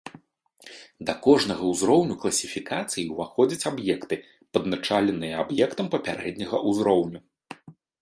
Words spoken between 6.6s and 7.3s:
ўзроўню.